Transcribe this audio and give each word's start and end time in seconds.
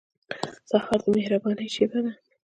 سهار 0.69 0.99
د 1.03 1.07
مهربانۍ 1.17 1.67
شېبه 1.75 1.99
ده. 2.05 2.11